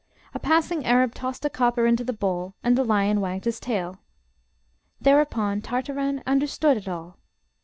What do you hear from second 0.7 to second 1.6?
Arab tossed a